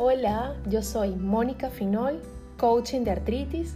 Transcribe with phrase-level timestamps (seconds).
[0.00, 2.22] Hola, yo soy Mónica Finol,
[2.56, 3.74] coaching de artritis,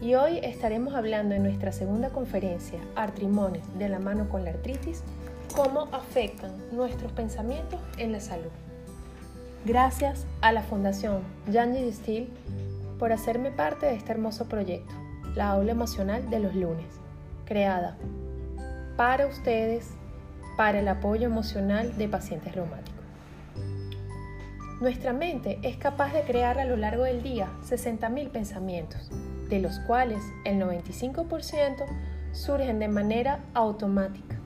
[0.00, 5.02] y hoy estaremos hablando en nuestra segunda conferencia, Artrimones de la mano con la artritis,
[5.54, 8.48] cómo afectan nuestros pensamientos en la salud.
[9.66, 11.20] Gracias a la Fundación
[11.50, 12.30] Yanji Steel
[12.98, 14.94] por hacerme parte de este hermoso proyecto,
[15.34, 16.86] la aula emocional de los lunes,
[17.44, 17.98] creada
[18.96, 19.90] para ustedes,
[20.56, 22.91] para el apoyo emocional de pacientes reumáticos.
[24.82, 29.12] Nuestra mente es capaz de crear a lo largo del día 60.000 pensamientos,
[29.48, 31.86] de los cuales el 95%
[32.32, 34.40] surgen de manera automática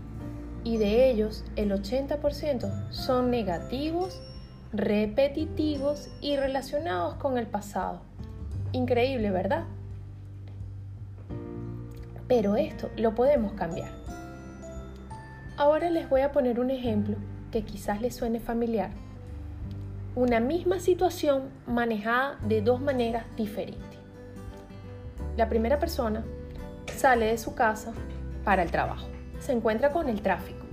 [0.63, 4.21] y de ellos el 80% son negativos,
[4.75, 8.03] repetitivos y relacionados con el pasado.
[8.73, 9.65] Increíble, ¿verdad?
[12.29, 13.89] Pero esto lo podemos cambiar.
[15.57, 17.17] Ahora les voy a poner un ejemplo
[17.51, 18.91] que quizás les suene familiar
[20.17, 23.99] una misma situación manejada de dos maneras diferentes.
[25.37, 26.25] La primera persona
[26.97, 27.93] sale de su casa
[28.43, 29.07] para el trabajo,
[29.41, 30.65] se encuentra con el tráfico.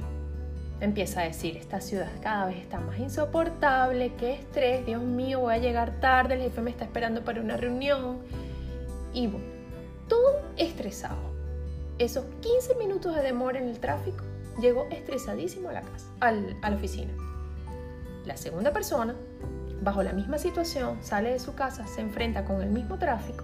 [0.79, 5.55] Empieza a decir, esta ciudad cada vez está más insoportable, qué estrés, Dios mío, voy
[5.55, 8.19] a llegar tarde, el jefe me está esperando para una reunión.
[9.13, 9.45] Y bueno,
[10.07, 11.19] todo estresado.
[11.97, 14.23] Esos 15 minutos de demora en el tráfico,
[14.61, 17.11] llegó estresadísimo a la casa, a la oficina.
[18.25, 19.15] La segunda persona,
[19.83, 23.43] bajo la misma situación, sale de su casa, se enfrenta con el mismo tráfico.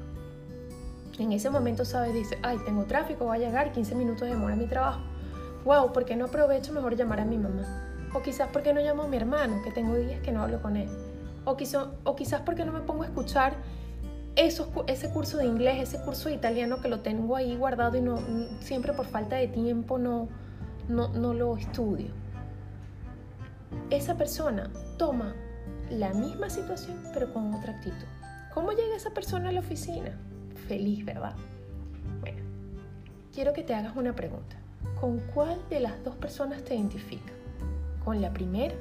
[1.17, 4.55] En ese momento sabe, dice, ay, tengo tráfico, voy a llegar, 15 minutos de demora
[4.55, 5.01] mi trabajo.
[5.65, 8.07] Wow, ¿por qué no aprovecho mejor llamar a mi mamá?
[8.13, 10.77] O quizás porque no llamo a mi hermano, que tengo días que no hablo con
[10.77, 10.89] él.
[11.45, 11.57] O,
[12.03, 13.55] o quizás porque no me pongo a escuchar
[14.35, 18.01] esos, ese curso de inglés, ese curso de italiano que lo tengo ahí guardado y
[18.01, 18.17] no,
[18.61, 20.29] siempre por falta de tiempo no,
[20.87, 22.19] no, no lo estudio
[23.89, 25.35] esa persona toma
[25.89, 28.07] la misma situación pero con otra actitud.
[28.53, 30.17] ¿Cómo llega esa persona a la oficina?
[30.67, 31.35] Feliz, ¿verdad?
[32.19, 32.39] Bueno,
[33.33, 34.55] quiero que te hagas una pregunta.
[34.99, 37.31] ¿Con cuál de las dos personas te identifica?
[38.03, 38.75] ¿Con la primera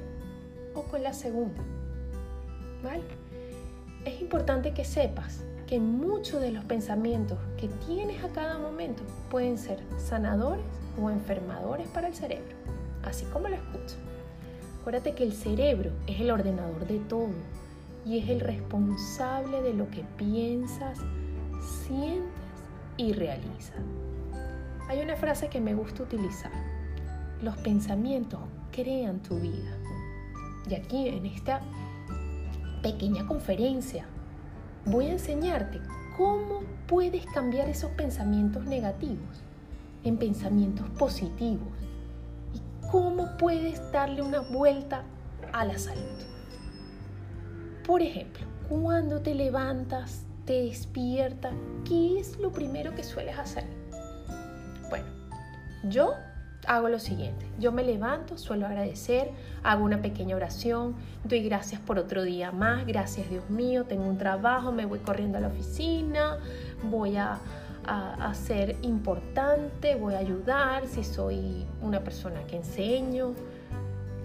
[0.75, 1.61] o con la segunda?
[2.83, 3.03] ¿Vale?
[4.05, 9.57] Es importante que sepas que muchos de los pensamientos que tienes a cada momento pueden
[9.57, 10.65] ser sanadores
[10.99, 12.55] o enfermadores para el cerebro,
[13.03, 13.97] así como lo escuchas.
[14.81, 17.33] Acuérdate que el cerebro es el ordenador de todo
[18.05, 20.99] y es el responsable de lo que piensas,
[21.85, 22.29] sientes
[22.97, 23.81] y realizas.
[24.87, 26.51] Hay una frase que me gusta utilizar.
[27.41, 28.39] Los pensamientos
[28.71, 29.77] crean tu vida.
[30.69, 31.61] Y aquí en esta
[32.81, 34.05] pequeña conferencia
[34.85, 35.79] voy a enseñarte
[36.17, 39.43] cómo puedes cambiar esos pensamientos negativos
[40.03, 41.67] en pensamientos positivos
[42.91, 45.03] cómo puedes darle una vuelta
[45.53, 46.03] a la salud.
[47.85, 51.53] Por ejemplo, cuando te levantas, te despiertas,
[51.87, 53.65] ¿qué es lo primero que sueles hacer?
[54.89, 55.07] Bueno,
[55.83, 56.13] yo
[56.67, 57.47] hago lo siguiente.
[57.57, 59.31] Yo me levanto, suelo agradecer,
[59.63, 64.17] hago una pequeña oración, doy gracias por otro día más, gracias Dios mío, tengo un
[64.17, 66.37] trabajo, me voy corriendo a la oficina,
[66.83, 67.39] voy a
[67.89, 73.33] a, ser importante, voy a ayudar, si soy una persona que enseño,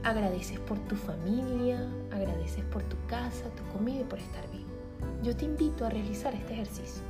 [0.02, 1.80] agradeces por tu familia,
[2.12, 4.68] agradeces por tu casa, tu comida y por estar vivo.
[5.22, 7.02] Yo te invito a realizar este ejercicio.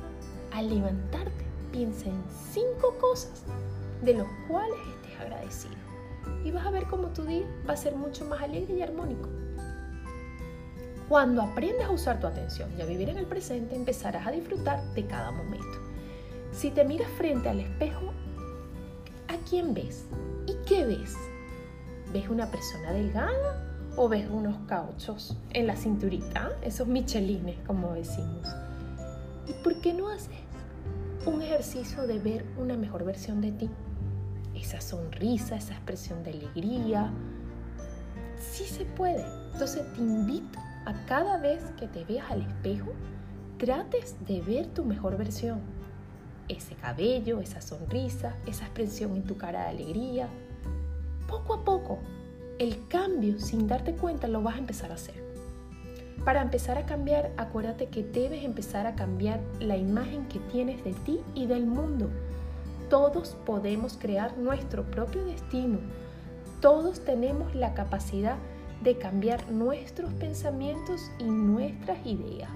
[0.53, 2.23] Al levantarte, piensa en
[2.53, 3.43] cinco cosas
[4.01, 5.75] de los cuales estés agradecido.
[6.45, 9.27] Y vas a ver cómo tu día va a ser mucho más alegre y armónico.
[11.09, 14.81] Cuando aprendas a usar tu atención y a vivir en el presente, empezarás a disfrutar
[14.93, 15.84] de cada momento.
[16.55, 18.13] Si te miras frente al espejo,
[19.27, 20.05] ¿a quién ves?
[20.47, 21.13] ¿Y qué ves?
[22.13, 26.53] ¿Ves una persona delgada o ves unos cauchos en la cinturita?
[26.61, 28.47] Esos michelines, como decimos.
[29.47, 30.29] ¿Y por qué no haces
[31.25, 33.69] un ejercicio de ver una mejor versión de ti?
[34.55, 37.11] Esa sonrisa, esa expresión de alegría.
[38.39, 39.25] Sí se puede.
[39.51, 42.93] Entonces te invito a cada vez que te veas al espejo,
[43.57, 45.74] trates de ver tu mejor versión
[46.47, 50.29] ese cabello, esa sonrisa, esa expresión en tu cara de alegría.
[51.27, 51.99] Poco a poco,
[52.59, 55.25] el cambio sin darte cuenta lo vas a empezar a hacer.
[56.23, 60.93] Para empezar a cambiar, acuérdate que debes empezar a cambiar la imagen que tienes de
[60.93, 62.09] ti y del mundo.
[62.89, 65.79] Todos podemos crear nuestro propio destino.
[66.61, 68.37] Todos tenemos la capacidad
[68.83, 72.49] de cambiar nuestros pensamientos y nuestras ideas.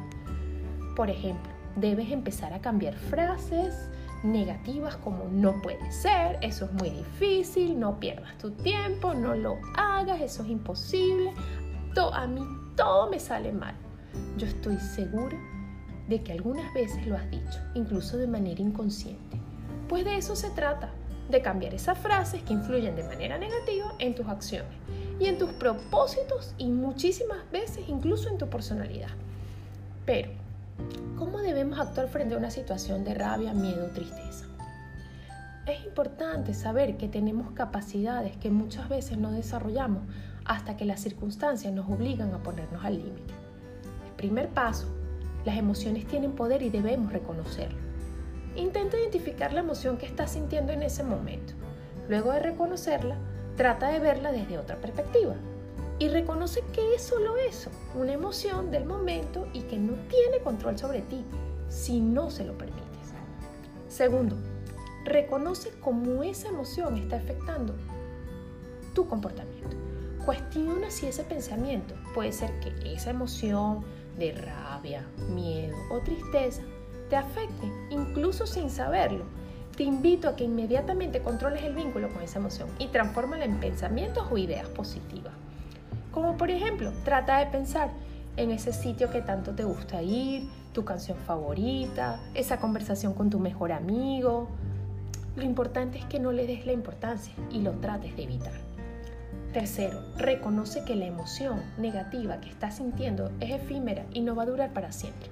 [0.95, 3.89] Por ejemplo, debes empezar a cambiar frases
[4.24, 9.57] negativas como no puede ser, eso es muy difícil, no pierdas tu tiempo, no lo
[9.77, 11.33] hagas, eso es imposible,
[12.13, 12.42] a mí
[12.75, 13.75] todo me sale mal.
[14.38, 15.38] Yo estoy segura
[16.07, 19.38] de que algunas veces lo has dicho, incluso de manera inconsciente.
[19.88, 20.89] Pues de eso se trata,
[21.30, 24.72] de cambiar esas frases que influyen de manera negativa en tus acciones
[25.19, 29.10] y en tus propósitos y muchísimas veces incluso en tu personalidad.
[30.06, 30.31] Pero,
[31.19, 34.45] ¿cómo debemos actuar frente a una situación de rabia, miedo tristeza?
[35.68, 40.04] Es importante saber que tenemos capacidades que muchas veces no desarrollamos
[40.45, 43.33] hasta que las circunstancias nos obligan a ponernos al límite.
[44.07, 44.88] El primer paso,
[45.44, 47.77] las emociones tienen poder y debemos reconocerlo.
[48.56, 51.54] Intenta identificar la emoción que estás sintiendo en ese momento.
[52.07, 53.18] Luego de reconocerla,
[53.57, 55.36] trata de verla desde otra perspectiva
[56.00, 60.80] y reconoce que es solo eso, una emoción del momento y que no tiene control
[60.80, 61.24] sobre ti
[61.68, 62.88] si no se lo permites.
[63.90, 64.38] Segundo,
[65.04, 67.75] reconoce cómo esa emoción está afectando
[68.94, 69.75] tu comportamiento.
[70.25, 73.84] Cuestiona si ese pensamiento puede ser que esa emoción
[74.18, 76.62] de rabia, miedo o tristeza
[77.10, 79.25] te afecte, incluso sin saberlo.
[79.75, 84.28] Te invito a que inmediatamente controles el vínculo con esa emoción y transfórmala en pensamientos
[84.30, 85.34] o ideas positivas.
[86.11, 87.89] Como por ejemplo, trata de pensar
[88.38, 93.39] en ese sitio que tanto te gusta ir, tu canción favorita, esa conversación con tu
[93.39, 94.47] mejor amigo.
[95.35, 98.53] Lo importante es que no le des la importancia y lo trates de evitar.
[99.53, 104.47] Tercero, reconoce que la emoción negativa que estás sintiendo es efímera y no va a
[104.47, 105.29] durar para siempre.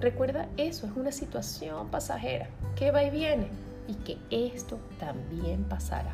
[0.00, 3.48] Recuerda, eso es una situación pasajera que va y viene
[3.86, 6.12] y que esto también pasará.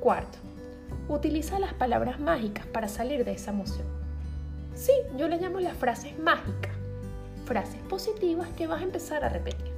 [0.00, 0.38] Cuarto,
[1.08, 3.86] utiliza las palabras mágicas para salir de esa emoción.
[4.74, 6.72] Sí, yo le llamo las frases mágicas,
[7.44, 9.72] frases positivas que vas a empezar a repetir.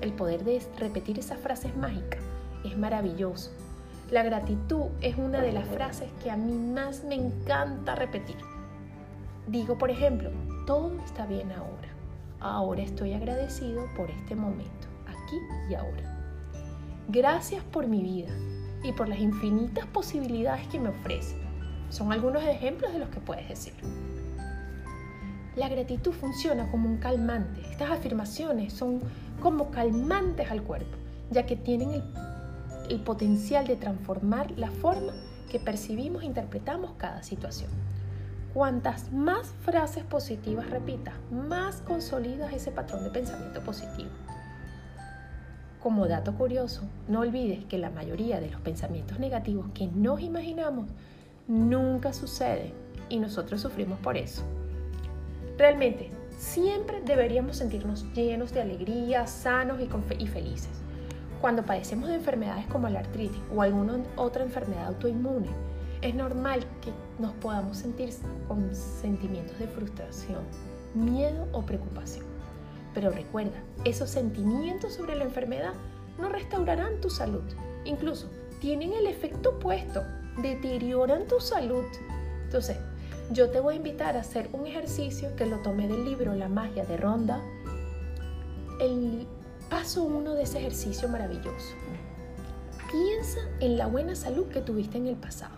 [0.00, 2.20] El poder de repetir esas frases mágicas
[2.64, 3.50] es maravilloso.
[4.10, 8.36] La gratitud es una de las frases que a mí más me encanta repetir.
[9.46, 10.30] Digo, por ejemplo,
[10.66, 11.88] todo está bien ahora.
[12.40, 15.36] Ahora estoy agradecido por este momento, aquí
[15.68, 16.16] y ahora.
[17.08, 18.32] Gracias por mi vida
[18.82, 21.36] y por las infinitas posibilidades que me ofrece.
[21.90, 23.74] Son algunos ejemplos de los que puedes decir.
[25.56, 27.60] La gratitud funciona como un calmante.
[27.70, 29.00] Estas afirmaciones son
[29.42, 30.96] como calmantes al cuerpo,
[31.30, 32.02] ya que tienen
[32.88, 35.12] el, potencial de transformar la forma
[35.50, 37.70] que percibimos e interpretamos cada situación.
[38.54, 44.10] Cuantas más frases positivas repitas, más consolidas ese patrón de pensamiento positivo.
[45.82, 50.90] Como dato curioso, no olvides que la mayoría de los pensamientos negativos que nos imaginamos
[51.48, 52.72] nunca suceden
[53.08, 54.42] y nosotros sufrimos por eso.
[55.56, 60.70] Realmente, siempre deberíamos sentirnos llenos de alegría, sanos y, felices.
[61.40, 65.48] Cuando padecemos de enfermedades como la artritis o alguna otra enfermedad autoinmune,
[66.02, 68.10] es normal que nos podamos sentir
[68.48, 70.42] con sentimientos de frustración,
[70.94, 72.29] miedo o preocupación.
[72.94, 75.72] Pero recuerda, esos sentimientos sobre la enfermedad
[76.18, 77.42] no restaurarán tu salud.
[77.84, 78.28] Incluso
[78.60, 80.02] tienen el efecto opuesto,
[80.42, 81.84] deterioran tu salud.
[82.44, 82.76] Entonces,
[83.30, 86.48] yo te voy a invitar a hacer un ejercicio que lo tomé del libro La
[86.48, 87.40] magia de Ronda.
[88.80, 89.26] El
[89.68, 91.74] paso uno de ese ejercicio maravilloso.
[92.90, 95.54] Piensa en la buena salud que tuviste en el pasado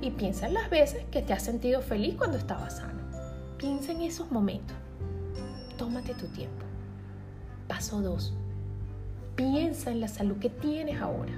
[0.00, 3.00] y piensa en las veces que te has sentido feliz cuando estabas sano.
[3.58, 4.76] Piensa en esos momentos.
[6.12, 6.64] Tu tiempo.
[7.66, 8.34] Paso 2.
[9.36, 11.32] Piensa en la salud que tienes ahora,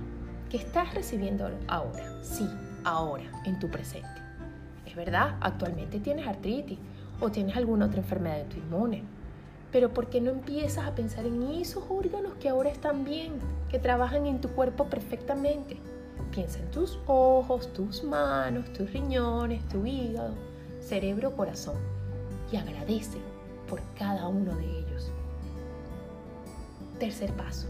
[0.50, 2.23] que estás recibiendo ahora.
[2.23, 2.46] Sí,
[2.85, 4.20] ahora, en tu presente.
[4.85, 6.78] Es verdad, actualmente tienes artritis
[7.20, 9.04] o tienes alguna otra enfermedad de tu inmune.
[9.70, 13.35] Pero ¿por qué no empiezas a pensar en esos órganos que ahora están bien,
[13.70, 15.78] que trabajan en tu cuerpo perfectamente?
[16.32, 20.35] Piensa en tus ojos, tus manos, tus riñones, tu hígado,
[20.80, 21.76] cerebro, corazón
[22.52, 23.36] y agradece
[23.68, 25.12] por cada uno de ellos.
[26.99, 27.68] Tercer paso.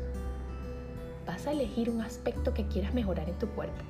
[1.27, 3.83] Vas a elegir un aspecto que quieras mejorar en tu cuerpo.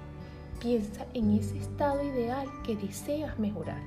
[0.60, 3.82] Piensa en ese estado ideal que deseas mejorar.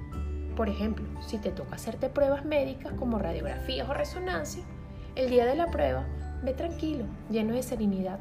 [0.55, 4.63] Por ejemplo, si te toca hacerte pruebas médicas como radiografías o resonancia,
[5.15, 6.05] el día de la prueba,
[6.43, 8.19] ve tranquilo, lleno de serenidad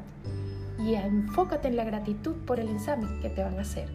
[0.79, 3.89] y enfócate en la gratitud por el examen que te van a hacer.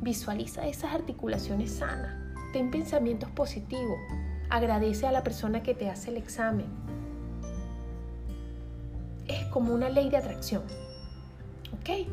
[0.00, 2.16] Visualiza esas articulaciones sanas,
[2.52, 3.98] ten pensamientos positivos,
[4.52, 6.66] agradece a la persona que te hace el examen.
[9.26, 10.62] Es como una ley de atracción.
[11.72, 12.06] ¿Ok?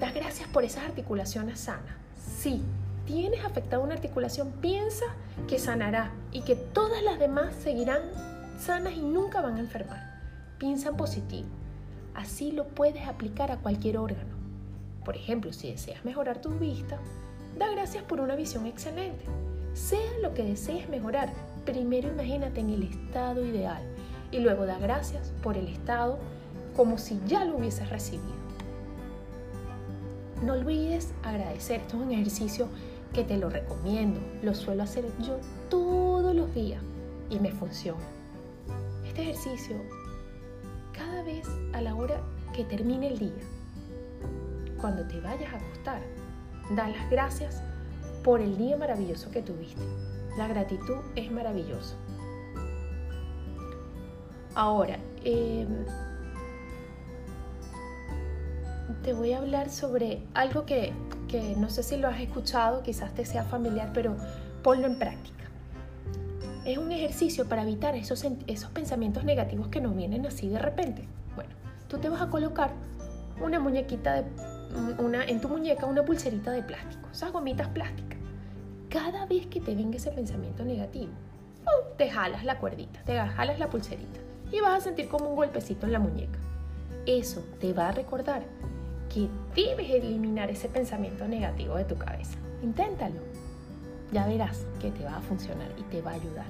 [0.00, 1.94] Das gracias por esas articulaciones sanas.
[2.16, 2.62] Si
[3.06, 5.04] tienes afectada una articulación, piensa
[5.46, 8.00] que sanará y que todas las demás seguirán
[8.58, 10.22] sanas y nunca van a enfermar.
[10.56, 11.48] Piensa en positivo.
[12.14, 14.34] Así lo puedes aplicar a cualquier órgano.
[15.04, 16.98] Por ejemplo, si deseas mejorar tu vista,
[17.58, 19.26] da gracias por una visión excelente.
[19.74, 21.28] Sea lo que desees mejorar,
[21.64, 23.82] primero imagínate en el estado ideal
[24.30, 26.18] y luego da gracias por el estado
[26.76, 28.42] como si ya lo hubieses recibido.
[30.42, 31.80] No olvides agradecer.
[31.80, 32.68] Esto es un ejercicio
[33.12, 34.20] que te lo recomiendo.
[34.42, 35.38] Lo suelo hacer yo
[35.68, 36.82] todos los días
[37.30, 38.00] y me funciona.
[39.06, 39.76] Este ejercicio,
[40.92, 42.20] cada vez a la hora
[42.56, 43.44] que termine el día,
[44.80, 46.02] cuando te vayas a acostar,
[46.74, 47.62] da las gracias
[48.24, 49.82] por el día maravilloso que tuviste.
[50.36, 51.94] La gratitud es maravillosa.
[54.54, 55.84] Ahora, em,
[59.02, 60.92] te voy a hablar sobre algo que,
[61.56, 64.16] no sé si lo has escuchado, quizás te sea familiar, pero
[64.62, 65.44] ponlo en práctica.
[66.64, 71.08] Es un ejercicio para evitar esos, esos pensamientos negativos que nos vienen así de repente.
[71.34, 71.50] Bueno,
[71.88, 72.70] tú te vas a colocar
[73.40, 74.24] una muñequita de
[74.98, 78.21] una, en tu muñeca una pulserita de plástico, esas gomitas plásticas.
[78.92, 81.12] Cada vez que te venga ese pensamiento negativo,
[81.96, 84.20] te jalas la cuerdita, te jalas la pulserita
[84.50, 86.38] y vas a sentir como un golpecito en la muñeca.
[87.06, 88.42] Eso te va a recordar
[89.08, 92.36] que debes eliminar ese pensamiento negativo de tu cabeza.
[92.62, 93.18] Inténtalo.
[94.12, 96.46] Ya verás que te va a funcionar y te va a ayudar.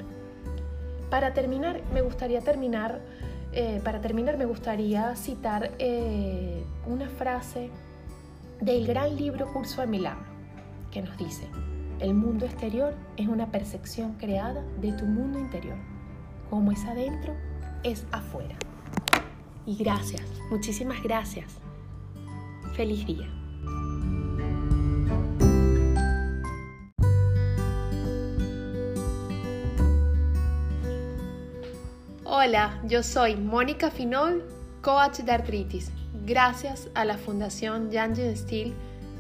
[1.11, 3.01] Para terminar, me gustaría terminar,
[3.53, 7.71] eh, para terminar me gustaría citar eh, una frase
[8.61, 10.25] del gran libro Curso de Milagro,
[10.91, 11.47] que nos dice,
[12.03, 15.77] el mundo exterior es una percepción creada de tu mundo interior.
[16.51, 17.35] Como es adentro,
[17.85, 18.57] es afuera.
[19.65, 21.63] Y gracias, muchísimas gracias
[22.75, 23.29] Feliz día.
[32.25, 34.43] Hola, yo soy Mónica Finol,
[34.81, 35.93] coach de artritis.
[36.25, 38.73] Gracias a la Fundación Janjen Steel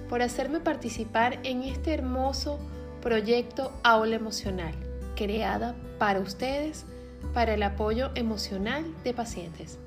[0.08, 2.58] por hacerme participar en este hermoso
[3.02, 4.72] proyecto Aula Emocional,
[5.16, 6.86] creada para ustedes
[7.34, 9.78] para el apoyo emocional de pacientes.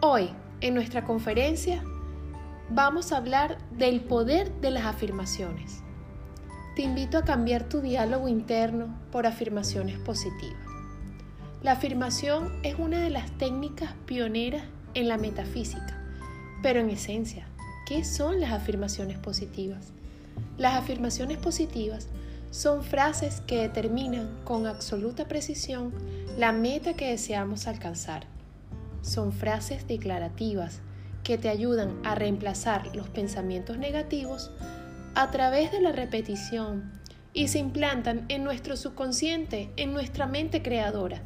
[0.00, 1.82] Hoy, en nuestra conferencia,
[2.70, 5.82] vamos a hablar del poder de las afirmaciones.
[6.76, 10.60] Te invito a cambiar tu diálogo interno por afirmaciones positivas.
[11.62, 16.02] La afirmación es una de las técnicas pioneras en la metafísica,
[16.62, 17.48] pero en esencia,
[17.86, 19.95] ¿qué son las afirmaciones positivas?
[20.58, 22.08] Las afirmaciones positivas
[22.50, 25.92] son frases que determinan con absoluta precisión
[26.38, 28.26] la meta que deseamos alcanzar.
[29.02, 30.80] Son frases declarativas
[31.22, 34.50] que te ayudan a reemplazar los pensamientos negativos
[35.14, 36.92] a través de la repetición
[37.32, 41.20] y se implantan en nuestro subconsciente, en nuestra mente creadora,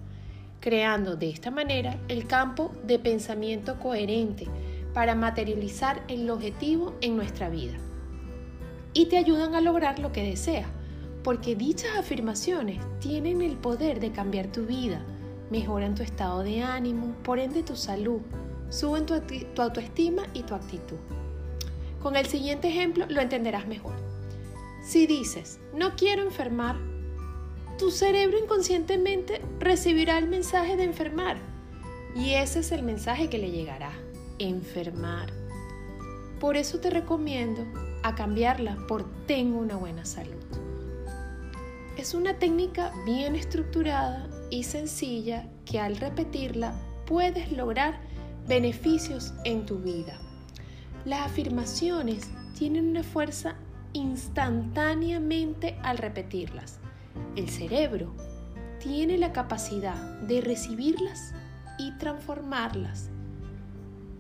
[0.61, 4.47] creando de esta manera el campo de pensamiento coherente
[4.95, 7.79] para materializar el objetivo en nuestra vida.
[8.93, 10.67] Y te ayudan a lograr lo que deseas,
[11.23, 15.05] porque dichas afirmaciones tienen el poder de cambiar tu vida,
[15.51, 18.21] mejoran tu estado de ánimo, por ende tu salud,
[18.69, 19.21] suben tu,
[19.55, 20.99] tu autoestima y tu actitud.
[22.03, 23.95] Con el siguiente ejemplo lo entenderás mejor.
[24.83, 26.77] Si dices, no quiero enfermar,
[27.79, 31.37] tu cerebro inconscientemente recibirá el mensaje de enfermar.
[32.15, 33.93] Y ese es el mensaje que le llegará,
[34.39, 35.33] enfermar.
[36.41, 37.65] Por eso te recomiendo
[38.03, 40.45] a cambiarla por tengo una buena salud.
[41.97, 46.75] Es una técnica bien estructurada y sencilla que al repetirla
[47.07, 48.01] puedes lograr
[48.49, 50.19] beneficios en tu vida.
[51.05, 52.29] Las afirmaciones
[52.59, 53.57] tienen una fuerza
[53.93, 56.79] instantáneamente al repetirlas.
[57.37, 58.15] El cerebro
[58.79, 61.35] tiene la capacidad de recibirlas
[61.79, 63.11] y transformarlas.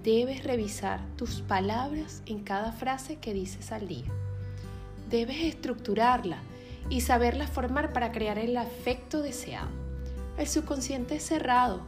[0.02, 4.06] Debes revisar tus palabras en cada frase que dices al día.
[5.10, 6.38] Debes estructurarla
[6.88, 9.68] y saberla formar para crear el afecto deseado.
[10.38, 11.82] El subconsciente es cerrado.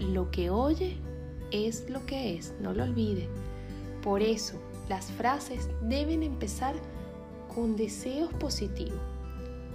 [0.00, 0.96] Lo que oye
[1.52, 3.28] es lo que es, no lo olvide.
[4.02, 6.74] Por eso, las frases deben empezar
[7.54, 8.98] con deseos positivos.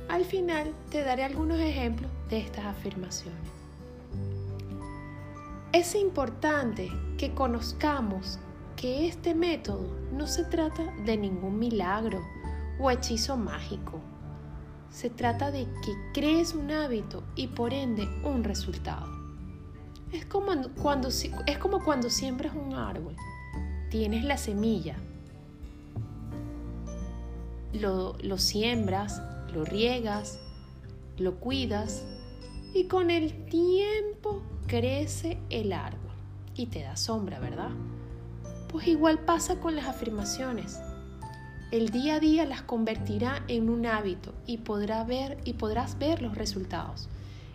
[0.10, 3.57] Al final te daré algunos ejemplos de estas afirmaciones.
[5.74, 8.40] Es importante que conozcamos
[8.78, 12.26] que este método no se trata de ningún milagro
[12.80, 14.00] o hechizo mágico.
[14.90, 19.08] Se trata de que crees un hábito y por ende un resultado.
[20.14, 23.18] Es como cuando, es como cuando siembras un árbol.
[23.90, 24.96] Tienes la semilla,
[27.74, 29.22] lo, lo siembras,
[29.54, 30.40] lo riegas,
[31.18, 32.06] lo cuidas
[32.74, 36.12] y con el tiempo crece el árbol
[36.56, 37.70] y te da sombra, ¿verdad?
[38.70, 40.80] Pues igual pasa con las afirmaciones.
[41.72, 46.22] El día a día las convertirá en un hábito y, podrá ver, y podrás ver
[46.22, 47.08] los resultados.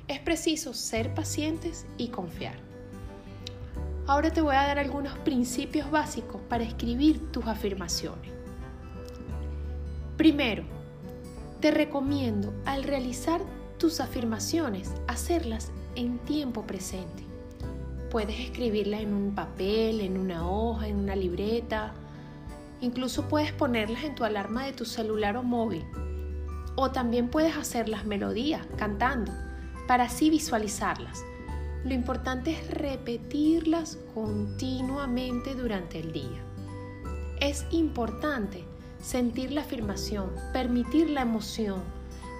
[0.08, 2.56] Es preciso ser pacientes y confiar.
[4.06, 8.32] Ahora te voy a dar algunos principios básicos para escribir tus afirmaciones.
[10.16, 10.64] Primero,
[11.60, 13.40] te recomiendo al realizar
[13.78, 17.24] tus afirmaciones hacerlas en tiempo presente.
[18.10, 21.94] Puedes escribirlas en un papel, en una hoja, en una libreta.
[22.80, 25.84] Incluso puedes ponerlas en tu alarma de tu celular o móvil.
[26.76, 29.32] O también puedes hacer las melodías cantando
[29.86, 31.24] para así visualizarlas.
[31.84, 36.44] Lo importante es repetirlas continuamente durante el día.
[37.40, 38.64] Es importante
[39.00, 41.82] sentir la afirmación, permitir la emoción,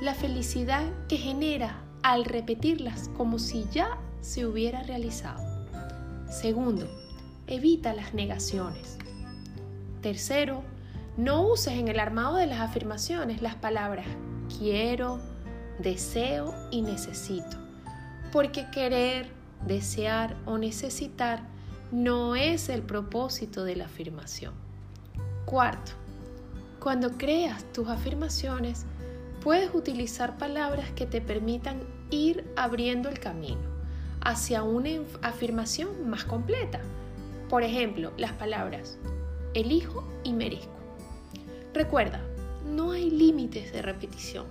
[0.00, 5.42] la felicidad que genera al repetirlas como si ya se hubiera realizado.
[6.28, 6.88] Segundo,
[7.46, 8.98] evita las negaciones.
[10.00, 10.62] Tercero,
[11.16, 14.06] no uses en el armado de las afirmaciones las palabras
[14.58, 15.20] quiero,
[15.78, 17.56] deseo y necesito,
[18.32, 19.30] porque querer,
[19.66, 21.42] desear o necesitar
[21.90, 24.54] no es el propósito de la afirmación.
[25.44, 25.92] Cuarto,
[26.80, 28.86] cuando creas tus afirmaciones,
[29.42, 31.80] puedes utilizar palabras que te permitan
[32.12, 33.60] ir abriendo el camino
[34.20, 34.90] hacia una
[35.22, 36.80] afirmación más completa.
[37.48, 38.98] Por ejemplo, las palabras
[39.54, 40.72] elijo y merezco.
[41.74, 42.20] Recuerda,
[42.66, 44.46] no hay límites de repetición.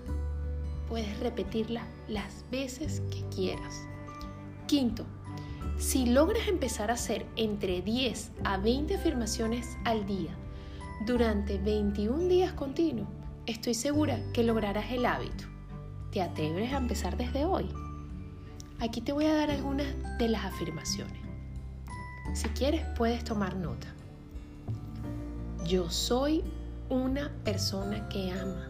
[0.89, 3.88] Puedes repetirla las veces que quieras.
[4.68, 5.06] Quinto,
[5.77, 10.36] si logras empezar a hacer entre 10 a 20 afirmaciones al día
[11.06, 13.08] durante 21 días continuos,
[13.46, 15.50] estoy segura que lograrás el hábito.
[16.12, 17.70] ¿Te atreves a empezar desde hoy?
[18.80, 19.88] Aquí te voy a dar algunas
[20.18, 21.22] de las afirmaciones.
[22.34, 23.88] Si quieres, puedes tomar nota.
[25.65, 26.44] Yo soy
[26.89, 28.68] una persona que ama.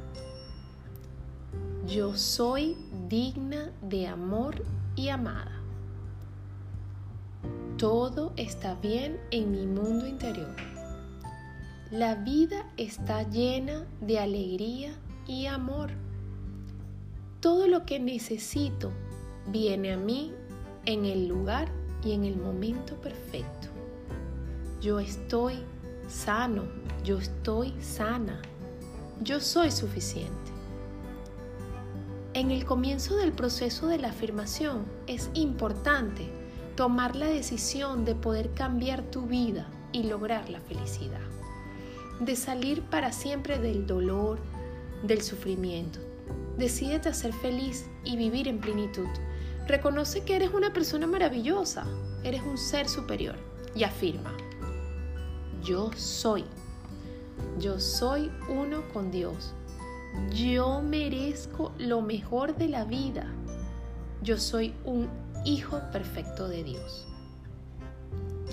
[1.88, 2.78] Yo soy
[3.10, 4.64] digna de amor
[4.96, 5.60] y amada.
[7.78, 10.56] Todo está bien en mi mundo interior.
[11.90, 14.94] La vida está llena de alegría
[15.26, 15.90] y amor.
[17.42, 18.92] Todo lo que necesito
[19.48, 20.34] viene a mí
[20.86, 21.68] en el lugar
[22.04, 23.68] y en el momento perfecto.
[24.82, 25.56] Yo estoy
[26.08, 26.64] sano,
[27.04, 28.42] yo estoy sana,
[29.22, 30.32] yo soy suficiente.
[32.34, 36.30] En el comienzo del proceso de la afirmación es importante
[36.76, 41.20] tomar la decisión de poder cambiar tu vida y lograr la felicidad
[42.22, 44.38] de salir para siempre del dolor,
[45.02, 46.11] del sufrimiento.
[46.58, 49.08] Decídete a ser feliz y vivir en plenitud.
[49.68, 51.86] Reconoce que eres una persona maravillosa,
[52.24, 53.36] eres un ser superior.
[53.74, 54.36] Y afirma,
[55.64, 56.44] yo soy,
[57.58, 59.54] yo soy uno con Dios,
[60.34, 63.28] yo merezco lo mejor de la vida,
[64.22, 65.08] yo soy un
[65.46, 67.08] hijo perfecto de Dios.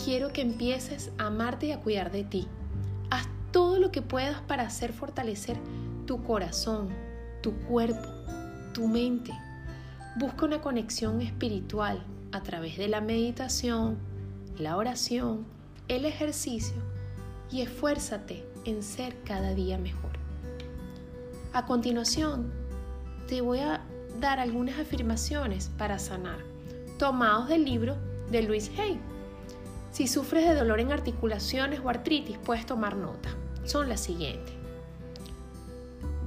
[0.05, 2.49] Quiero que empieces a amarte y a cuidar de ti.
[3.51, 5.57] Todo lo que puedas para hacer fortalecer
[6.07, 6.91] tu corazón,
[7.43, 8.09] tu cuerpo,
[8.73, 9.33] tu mente.
[10.17, 13.99] Busca una conexión espiritual a través de la meditación,
[14.59, 15.47] la oración,
[15.89, 16.77] el ejercicio
[17.51, 20.11] y esfuérzate en ser cada día mejor.
[21.53, 22.53] A continuación,
[23.27, 23.83] te voy a
[24.21, 26.39] dar algunas afirmaciones para sanar,
[26.99, 27.97] tomados del libro
[28.31, 28.99] de Luis Hay.
[29.93, 33.31] Si sufres de dolor en articulaciones o artritis, puedes tomar nota
[33.69, 34.55] son las siguientes.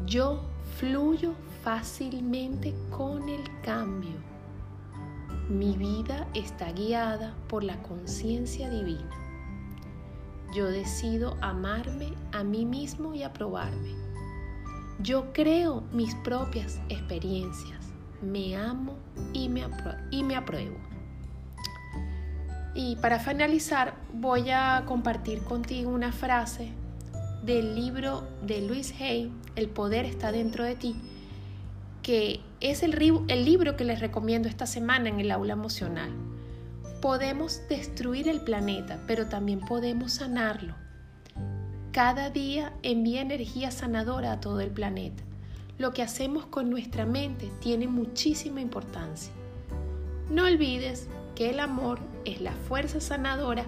[0.05, 0.41] Yo
[0.81, 4.15] fluyo fácilmente con el cambio.
[5.47, 9.11] Mi vida está guiada por la conciencia divina.
[10.55, 13.93] Yo decido amarme a mí mismo y aprobarme.
[14.97, 17.93] Yo creo mis propias experiencias.
[18.23, 18.95] Me amo
[19.33, 19.63] y me,
[20.09, 20.77] y me apruebo.
[22.73, 26.73] Y para finalizar, voy a compartir contigo una frase
[27.43, 30.95] del libro de Luis Hay, El poder está dentro de ti,
[32.03, 36.11] que es el, el libro que les recomiendo esta semana en el aula emocional.
[37.01, 40.75] Podemos destruir el planeta, pero también podemos sanarlo.
[41.91, 45.23] Cada día envía energía sanadora a todo el planeta.
[45.77, 49.33] Lo que hacemos con nuestra mente tiene muchísima importancia.
[50.29, 53.65] No olvides que el amor es la fuerza sanadora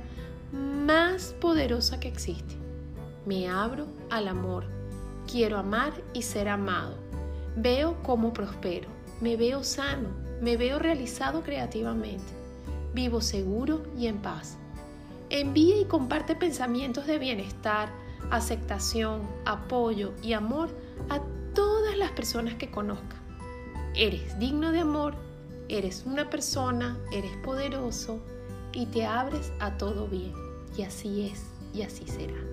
[0.51, 2.62] más poderosa que existe.
[3.25, 4.65] Me abro al amor.
[5.31, 6.97] Quiero amar y ser amado.
[7.55, 8.89] Veo cómo prospero.
[9.21, 10.09] Me veo sano.
[10.41, 12.33] Me veo realizado creativamente.
[12.93, 14.57] Vivo seguro y en paz.
[15.29, 17.89] Envía y comparte pensamientos de bienestar,
[18.29, 20.69] aceptación, apoyo y amor
[21.09, 21.21] a
[21.55, 23.15] todas las personas que conozca.
[23.95, 25.15] Eres digno de amor,
[25.69, 28.19] eres una persona, eres poderoso
[28.73, 30.33] y te abres a todo bien.
[30.77, 32.52] Y así es y así será.